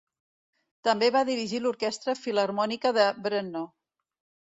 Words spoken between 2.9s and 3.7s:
de Brno.